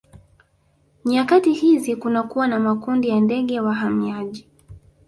Nyakati 1.05 1.53
hizi 1.53 1.95
kunakuwa 1.95 2.47
na 2.47 2.59
makundi 2.59 3.09
ya 3.09 3.19
ndege 3.19 3.59
wahamiaji 3.59 4.47